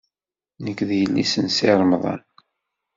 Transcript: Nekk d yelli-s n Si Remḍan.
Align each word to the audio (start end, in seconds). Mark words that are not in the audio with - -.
Nekk 0.63 0.79
d 0.87 0.89
yelli-s 0.99 1.33
n 1.37 1.47
Si 1.55 1.69
Remḍan. 1.79 2.21